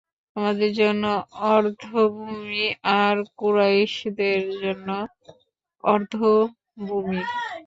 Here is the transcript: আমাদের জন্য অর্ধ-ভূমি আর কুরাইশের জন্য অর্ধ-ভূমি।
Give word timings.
আমাদের 0.35 0.71
জন্য 0.79 1.03
অর্ধ-ভূমি 1.51 2.65
আর 2.99 3.15
কুরাইশের 3.37 4.17
জন্য 4.61 4.87
অর্ধ-ভূমি। 5.83 7.21